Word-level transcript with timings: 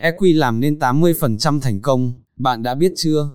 EQ 0.00 0.38
làm 0.38 0.60
nên 0.60 0.78
80% 0.78 1.60
thành 1.60 1.80
công, 1.80 2.12
bạn 2.36 2.62
đã 2.62 2.74
biết 2.74 2.92
chưa? 2.96 3.30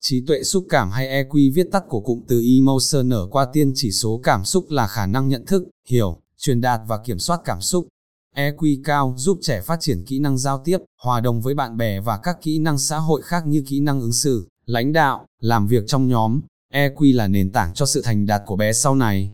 Trí 0.00 0.24
tuệ 0.26 0.42
xúc 0.42 0.66
cảm 0.68 0.90
hay 0.90 1.24
EQ 1.24 1.54
viết 1.54 1.66
tắt 1.72 1.84
của 1.88 2.00
cụm 2.00 2.20
từ 2.28 2.42
emotional 2.56 3.18
qua 3.30 3.46
tiên 3.52 3.72
chỉ 3.74 3.90
số 3.90 4.20
cảm 4.22 4.44
xúc 4.44 4.70
là 4.70 4.86
khả 4.86 5.06
năng 5.06 5.28
nhận 5.28 5.46
thức, 5.46 5.62
hiểu, 5.88 6.20
truyền 6.38 6.60
đạt 6.60 6.80
và 6.86 6.98
kiểm 7.04 7.18
soát 7.18 7.40
cảm 7.44 7.60
xúc. 7.60 7.86
EQ 8.36 8.80
cao 8.84 9.14
giúp 9.16 9.38
trẻ 9.42 9.60
phát 9.60 9.80
triển 9.80 10.04
kỹ 10.04 10.18
năng 10.18 10.38
giao 10.38 10.62
tiếp, 10.64 10.78
hòa 11.02 11.20
đồng 11.20 11.40
với 11.40 11.54
bạn 11.54 11.76
bè 11.76 12.00
và 12.00 12.18
các 12.22 12.42
kỹ 12.42 12.58
năng 12.58 12.78
xã 12.78 12.98
hội 12.98 13.22
khác 13.22 13.46
như 13.46 13.64
kỹ 13.66 13.80
năng 13.80 14.00
ứng 14.00 14.12
xử, 14.12 14.48
lãnh 14.66 14.92
đạo, 14.92 15.26
làm 15.40 15.66
việc 15.66 15.84
trong 15.86 16.08
nhóm. 16.08 16.40
EQ 16.72 17.16
là 17.16 17.28
nền 17.28 17.50
tảng 17.52 17.74
cho 17.74 17.86
sự 17.86 18.02
thành 18.02 18.26
đạt 18.26 18.42
của 18.46 18.56
bé 18.56 18.72
sau 18.72 18.94
này. 18.94 19.30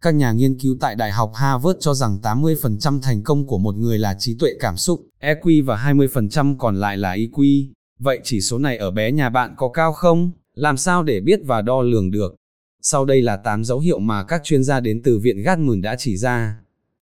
Các 0.00 0.14
nhà 0.14 0.32
nghiên 0.32 0.58
cứu 0.58 0.76
tại 0.80 0.94
Đại 0.94 1.12
học 1.12 1.32
Harvard 1.34 1.78
cho 1.80 1.94
rằng 1.94 2.18
80% 2.22 3.00
thành 3.00 3.22
công 3.22 3.46
của 3.46 3.58
một 3.58 3.74
người 3.74 3.98
là 3.98 4.16
trí 4.18 4.36
tuệ 4.38 4.50
cảm 4.60 4.76
xúc, 4.76 5.06
EQ 5.22 5.64
và 5.64 5.76
20% 5.76 6.56
còn 6.58 6.76
lại 6.76 6.96
là 6.96 7.16
IQ. 7.16 7.66
Vậy 7.98 8.20
chỉ 8.24 8.40
số 8.40 8.58
này 8.58 8.76
ở 8.76 8.90
bé 8.90 9.12
nhà 9.12 9.30
bạn 9.30 9.54
có 9.56 9.68
cao 9.68 9.92
không? 9.92 10.30
Làm 10.54 10.76
sao 10.76 11.02
để 11.02 11.20
biết 11.20 11.40
và 11.44 11.62
đo 11.62 11.82
lường 11.82 12.10
được? 12.10 12.34
Sau 12.82 13.04
đây 13.04 13.22
là 13.22 13.36
8 13.36 13.64
dấu 13.64 13.78
hiệu 13.78 13.98
mà 13.98 14.24
các 14.24 14.40
chuyên 14.44 14.64
gia 14.64 14.80
đến 14.80 15.02
từ 15.04 15.18
Viện 15.18 15.42
Gatmund 15.42 15.84
đã 15.84 15.96
chỉ 15.98 16.16
ra. 16.16 16.60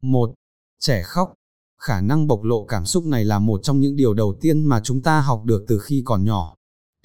1. 0.02 0.34
Trẻ 0.80 1.02
khóc. 1.04 1.34
Khả 1.82 2.02
năng 2.02 2.28
bộc 2.28 2.44
lộ 2.44 2.66
cảm 2.66 2.86
xúc 2.86 3.06
này 3.06 3.26
là 3.26 3.40
một 3.40 3.60
trong 3.64 3.80
những 3.80 3.96
điều 3.96 4.14
đầu 4.14 4.38
tiên 4.42 4.66
mà 4.66 4.82
chúng 4.84 5.02
ta 5.02 5.20
học 5.22 5.44
được 5.46 5.66
từ 5.68 5.80
khi 5.80 6.02
còn 6.06 6.24
nhỏ. 6.24 6.56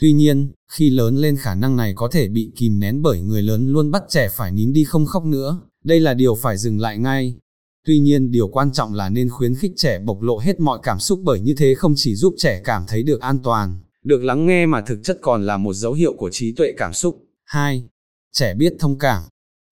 Tuy 0.01 0.13
nhiên, 0.13 0.53
khi 0.73 0.91
lớn 0.91 1.17
lên 1.17 1.37
khả 1.37 1.55
năng 1.55 1.77
này 1.77 1.93
có 1.97 2.09
thể 2.13 2.29
bị 2.29 2.53
kìm 2.57 2.81
nén 2.81 3.03
bởi 3.03 3.21
người 3.21 3.43
lớn 3.43 3.69
luôn 3.69 3.91
bắt 3.91 4.03
trẻ 4.09 4.29
phải 4.33 4.53
nín 4.53 4.73
đi 4.73 4.85
không 4.85 5.07
khóc 5.07 5.25
nữa, 5.25 5.61
đây 5.85 6.01
là 6.01 6.15
điều 6.15 6.35
phải 6.35 6.57
dừng 6.57 6.81
lại 6.81 6.99
ngay. 6.99 7.37
Tuy 7.85 7.99
nhiên 7.99 8.31
điều 8.31 8.49
quan 8.49 8.73
trọng 8.73 8.95
là 8.95 9.09
nên 9.09 9.29
khuyến 9.29 9.55
khích 9.55 9.73
trẻ 9.77 9.99
bộc 9.99 10.23
lộ 10.23 10.39
hết 10.39 10.61
mọi 10.61 10.79
cảm 10.83 10.99
xúc 10.99 11.21
bởi 11.25 11.41
như 11.41 11.55
thế 11.59 11.75
không 11.75 11.93
chỉ 11.97 12.15
giúp 12.15 12.35
trẻ 12.39 12.61
cảm 12.65 12.85
thấy 12.89 13.03
được 13.03 13.21
an 13.21 13.39
toàn, 13.43 13.81
được 14.05 14.25
lắng 14.25 14.47
nghe 14.47 14.67
mà 14.67 14.81
thực 14.81 14.99
chất 15.03 15.19
còn 15.23 15.47
là 15.47 15.57
một 15.57 15.75
dấu 15.75 15.93
hiệu 15.93 16.15
của 16.19 16.31
trí 16.33 16.53
tuệ 16.53 16.73
cảm 16.77 16.93
xúc. 16.93 17.25
2. 17.45 17.85
Trẻ 18.33 18.55
biết 18.55 18.75
thông 18.79 18.99
cảm, 18.99 19.23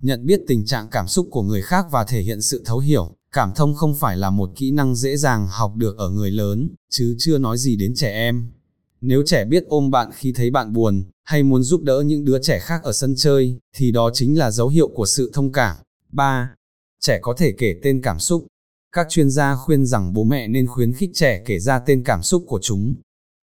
nhận 0.02 0.26
biết 0.26 0.40
tình 0.46 0.66
trạng 0.66 0.88
cảm 0.90 1.08
xúc 1.08 1.28
của 1.30 1.42
người 1.42 1.62
khác 1.62 1.86
và 1.90 2.04
thể 2.04 2.20
hiện 2.20 2.40
sự 2.40 2.62
thấu 2.64 2.78
hiểu. 2.78 3.16
Cảm 3.32 3.52
thông 3.56 3.74
không 3.74 3.94
phải 3.94 4.16
là 4.16 4.30
một 4.30 4.50
kỹ 4.56 4.70
năng 4.70 4.94
dễ 4.94 5.16
dàng 5.16 5.48
học 5.50 5.76
được 5.76 5.96
ở 5.96 6.10
người 6.10 6.30
lớn, 6.30 6.68
chứ 6.90 7.16
chưa 7.18 7.38
nói 7.38 7.58
gì 7.58 7.76
đến 7.76 7.92
trẻ 7.96 8.10
em. 8.10 8.52
Nếu 9.00 9.22
trẻ 9.26 9.44
biết 9.44 9.64
ôm 9.66 9.90
bạn 9.90 10.10
khi 10.14 10.32
thấy 10.32 10.50
bạn 10.50 10.72
buồn, 10.72 11.04
hay 11.24 11.42
muốn 11.42 11.62
giúp 11.62 11.82
đỡ 11.82 12.02
những 12.06 12.24
đứa 12.24 12.38
trẻ 12.42 12.58
khác 12.58 12.82
ở 12.82 12.92
sân 12.92 13.14
chơi, 13.16 13.58
thì 13.76 13.92
đó 13.92 14.10
chính 14.14 14.38
là 14.38 14.50
dấu 14.50 14.68
hiệu 14.68 14.88
của 14.88 15.06
sự 15.06 15.30
thông 15.34 15.52
cảm. 15.52 15.76
3. 16.12 16.50
Trẻ 17.00 17.18
có 17.22 17.34
thể 17.38 17.52
kể 17.58 17.74
tên 17.82 18.02
cảm 18.02 18.18
xúc. 18.18 18.46
Các 18.92 19.06
chuyên 19.10 19.30
gia 19.30 19.56
khuyên 19.56 19.86
rằng 19.86 20.12
bố 20.12 20.24
mẹ 20.24 20.48
nên 20.48 20.66
khuyến 20.66 20.92
khích 20.92 21.10
trẻ 21.14 21.42
kể 21.46 21.58
ra 21.58 21.78
tên 21.78 22.04
cảm 22.04 22.22
xúc 22.22 22.44
của 22.46 22.58
chúng. 22.62 22.94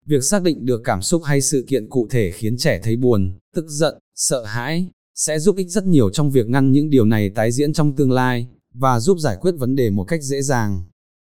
Việc 0.05 0.23
xác 0.23 0.43
định 0.43 0.65
được 0.65 0.81
cảm 0.83 1.01
xúc 1.01 1.21
hay 1.25 1.41
sự 1.41 1.65
kiện 1.67 1.89
cụ 1.89 2.07
thể 2.09 2.31
khiến 2.31 2.57
trẻ 2.57 2.79
thấy 2.83 2.95
buồn, 2.95 3.37
tức 3.55 3.65
giận, 3.67 3.99
sợ 4.15 4.43
hãi, 4.43 4.87
sẽ 5.15 5.39
giúp 5.39 5.55
ích 5.55 5.69
rất 5.69 5.85
nhiều 5.85 6.09
trong 6.09 6.31
việc 6.31 6.47
ngăn 6.47 6.71
những 6.71 6.89
điều 6.89 7.05
này 7.05 7.29
tái 7.29 7.51
diễn 7.51 7.73
trong 7.73 7.95
tương 7.95 8.11
lai, 8.11 8.47
và 8.73 8.99
giúp 8.99 9.19
giải 9.19 9.37
quyết 9.41 9.51
vấn 9.51 9.75
đề 9.75 9.89
một 9.89 10.03
cách 10.03 10.23
dễ 10.23 10.41
dàng. 10.41 10.83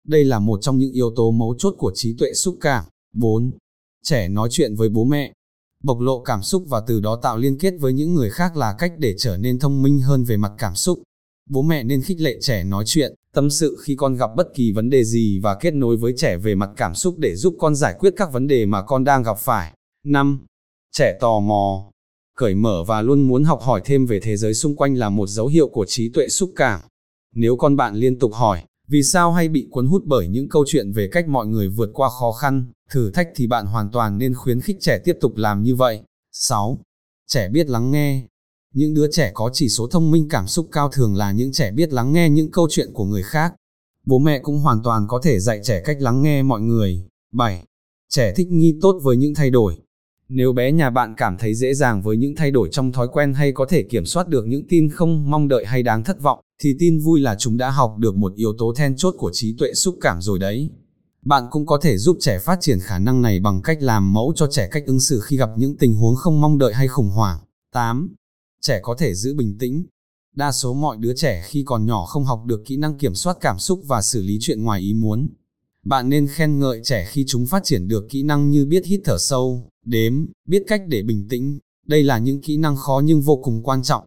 Đây 0.07 0.25
là 0.25 0.39
một 0.39 0.59
trong 0.61 0.77
những 0.77 0.91
yếu 0.91 1.13
tố 1.15 1.31
mấu 1.31 1.55
chốt 1.57 1.75
của 1.77 1.91
trí 1.95 2.15
tuệ 2.19 2.33
xúc 2.33 2.57
cảm. 2.61 2.85
4. 3.13 3.51
Trẻ 4.03 4.27
nói 4.27 4.49
chuyện 4.51 4.75
với 4.75 4.89
bố 4.89 5.03
mẹ. 5.03 5.33
Bộc 5.83 5.99
lộ 5.99 6.23
cảm 6.23 6.43
xúc 6.43 6.63
và 6.67 6.81
từ 6.87 6.99
đó 6.99 7.19
tạo 7.21 7.37
liên 7.37 7.57
kết 7.57 7.73
với 7.79 7.93
những 7.93 8.13
người 8.13 8.29
khác 8.29 8.57
là 8.57 8.75
cách 8.79 8.93
để 8.97 9.15
trở 9.17 9.37
nên 9.37 9.59
thông 9.59 9.81
minh 9.81 9.99
hơn 9.99 10.23
về 10.23 10.37
mặt 10.37 10.51
cảm 10.57 10.75
xúc. 10.75 10.99
Bố 11.49 11.61
mẹ 11.61 11.83
nên 11.83 12.01
khích 12.01 12.21
lệ 12.21 12.37
trẻ 12.41 12.63
nói 12.63 12.83
chuyện, 12.87 13.15
tâm 13.33 13.49
sự 13.49 13.77
khi 13.83 13.95
con 13.95 14.15
gặp 14.15 14.29
bất 14.35 14.47
kỳ 14.55 14.71
vấn 14.71 14.89
đề 14.89 15.03
gì 15.03 15.39
và 15.43 15.55
kết 15.55 15.73
nối 15.73 15.97
với 15.97 16.13
trẻ 16.17 16.37
về 16.37 16.55
mặt 16.55 16.69
cảm 16.77 16.95
xúc 16.95 17.15
để 17.17 17.35
giúp 17.35 17.55
con 17.59 17.75
giải 17.75 17.95
quyết 17.99 18.13
các 18.17 18.31
vấn 18.33 18.47
đề 18.47 18.65
mà 18.65 18.81
con 18.81 19.03
đang 19.03 19.23
gặp 19.23 19.37
phải. 19.37 19.73
5. 20.05 20.45
Trẻ 20.91 21.17
tò 21.19 21.39
mò, 21.39 21.91
cởi 22.35 22.55
mở 22.55 22.83
và 22.87 23.01
luôn 23.01 23.27
muốn 23.27 23.43
học 23.43 23.61
hỏi 23.61 23.81
thêm 23.85 24.05
về 24.05 24.19
thế 24.19 24.37
giới 24.37 24.53
xung 24.53 24.75
quanh 24.75 24.95
là 24.95 25.09
một 25.09 25.27
dấu 25.27 25.47
hiệu 25.47 25.69
của 25.69 25.85
trí 25.87 26.09
tuệ 26.09 26.27
xúc 26.27 26.51
cảm. 26.55 26.79
Nếu 27.35 27.55
con 27.55 27.75
bạn 27.75 27.95
liên 27.95 28.19
tục 28.19 28.33
hỏi, 28.33 28.63
vì 28.87 29.03
sao 29.03 29.31
hay 29.31 29.49
bị 29.49 29.67
cuốn 29.71 29.87
hút 29.87 30.03
bởi 30.05 30.27
những 30.27 30.49
câu 30.49 30.65
chuyện 30.67 30.91
về 30.91 31.09
cách 31.11 31.27
mọi 31.27 31.47
người 31.47 31.67
vượt 31.67 31.89
qua 31.93 32.09
khó 32.09 32.31
khăn, 32.31 32.71
thử 32.91 33.11
thách 33.11 33.29
thì 33.35 33.47
bạn 33.47 33.65
hoàn 33.65 33.91
toàn 33.91 34.17
nên 34.17 34.33
khuyến 34.33 34.61
khích 34.61 34.77
trẻ 34.79 34.99
tiếp 35.03 35.17
tục 35.21 35.35
làm 35.35 35.63
như 35.63 35.75
vậy. 35.75 36.01
6. 36.31 36.79
Trẻ 37.27 37.49
biết 37.49 37.69
lắng 37.69 37.91
nghe, 37.91 38.27
những 38.73 38.93
đứa 38.93 39.11
trẻ 39.11 39.31
có 39.33 39.49
chỉ 39.53 39.69
số 39.69 39.87
thông 39.87 40.11
minh 40.11 40.27
cảm 40.29 40.47
xúc 40.47 40.67
cao 40.71 40.89
thường 40.89 41.15
là 41.15 41.31
những 41.31 41.51
trẻ 41.51 41.71
biết 41.71 41.93
lắng 41.93 42.13
nghe 42.13 42.29
những 42.29 42.51
câu 42.51 42.67
chuyện 42.71 42.93
của 42.93 43.05
người 43.05 43.23
khác. 43.23 43.53
Bố 44.05 44.19
mẹ 44.19 44.39
cũng 44.39 44.59
hoàn 44.59 44.83
toàn 44.83 45.07
có 45.07 45.19
thể 45.23 45.39
dạy 45.39 45.59
trẻ 45.63 45.81
cách 45.85 45.97
lắng 45.99 46.21
nghe 46.21 46.43
mọi 46.43 46.61
người. 46.61 47.03
7. 47.33 47.63
Trẻ 48.09 48.33
thích 48.35 48.47
nghi 48.47 48.75
tốt 48.81 48.99
với 49.03 49.17
những 49.17 49.33
thay 49.35 49.49
đổi. 49.49 49.77
Nếu 50.29 50.53
bé 50.53 50.71
nhà 50.71 50.89
bạn 50.89 51.13
cảm 51.17 51.37
thấy 51.37 51.55
dễ 51.55 51.73
dàng 51.73 52.01
với 52.01 52.17
những 52.17 52.35
thay 52.35 52.51
đổi 52.51 52.69
trong 52.71 52.91
thói 52.91 53.07
quen 53.07 53.33
hay 53.33 53.51
có 53.51 53.65
thể 53.69 53.83
kiểm 53.83 54.05
soát 54.05 54.27
được 54.27 54.45
những 54.47 54.67
tin 54.69 54.89
không 54.89 55.29
mong 55.29 55.47
đợi 55.47 55.65
hay 55.65 55.83
đáng 55.83 56.03
thất 56.03 56.21
vọng, 56.21 56.39
thì 56.63 56.75
tin 56.79 56.99
vui 56.99 57.19
là 57.19 57.35
chúng 57.39 57.57
đã 57.57 57.69
học 57.69 57.95
được 57.97 58.15
một 58.15 58.33
yếu 58.35 58.53
tố 58.57 58.73
then 58.73 58.95
chốt 58.97 59.15
của 59.17 59.31
trí 59.33 59.55
tuệ 59.59 59.73
xúc 59.73 59.97
cảm 60.01 60.21
rồi 60.21 60.39
đấy. 60.39 60.69
Bạn 61.25 61.43
cũng 61.51 61.65
có 61.65 61.79
thể 61.81 61.97
giúp 61.97 62.17
trẻ 62.19 62.39
phát 62.39 62.57
triển 62.61 62.79
khả 62.79 62.99
năng 62.99 63.21
này 63.21 63.39
bằng 63.39 63.61
cách 63.61 63.81
làm 63.81 64.13
mẫu 64.13 64.33
cho 64.35 64.47
trẻ 64.51 64.67
cách 64.71 64.83
ứng 64.85 64.99
xử 64.99 65.19
khi 65.19 65.37
gặp 65.37 65.49
những 65.57 65.77
tình 65.77 65.95
huống 65.95 66.15
không 66.15 66.41
mong 66.41 66.57
đợi 66.57 66.73
hay 66.73 66.87
khủng 66.87 67.09
hoảng. 67.09 67.39
8 67.73 68.09
trẻ 68.61 68.79
có 68.83 68.95
thể 68.99 69.15
giữ 69.15 69.33
bình 69.33 69.57
tĩnh. 69.59 69.83
Đa 70.35 70.51
số 70.51 70.73
mọi 70.73 70.97
đứa 70.97 71.13
trẻ 71.15 71.43
khi 71.45 71.63
còn 71.65 71.85
nhỏ 71.85 72.05
không 72.05 72.25
học 72.25 72.45
được 72.45 72.61
kỹ 72.65 72.77
năng 72.77 72.97
kiểm 72.97 73.15
soát 73.15 73.37
cảm 73.41 73.59
xúc 73.59 73.81
và 73.87 74.01
xử 74.01 74.21
lý 74.21 74.37
chuyện 74.41 74.63
ngoài 74.63 74.81
ý 74.81 74.93
muốn. 74.93 75.29
Bạn 75.85 76.09
nên 76.09 76.27
khen 76.27 76.59
ngợi 76.59 76.81
trẻ 76.83 77.05
khi 77.09 77.25
chúng 77.27 77.45
phát 77.45 77.63
triển 77.63 77.87
được 77.87 78.05
kỹ 78.09 78.23
năng 78.23 78.51
như 78.51 78.65
biết 78.65 78.85
hít 78.85 79.01
thở 79.03 79.17
sâu, 79.17 79.69
đếm, 79.85 80.25
biết 80.45 80.63
cách 80.67 80.81
để 80.87 81.03
bình 81.03 81.27
tĩnh. 81.29 81.59
Đây 81.87 82.03
là 82.03 82.17
những 82.17 82.41
kỹ 82.41 82.57
năng 82.57 82.75
khó 82.75 83.01
nhưng 83.05 83.21
vô 83.21 83.41
cùng 83.43 83.63
quan 83.63 83.83
trọng. 83.83 84.05